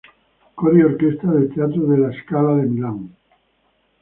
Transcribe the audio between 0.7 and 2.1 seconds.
y Orquesta del Teatro de